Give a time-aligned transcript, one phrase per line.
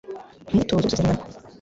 [0.49, 1.37] Umwitozo wo gusesengura umwandiko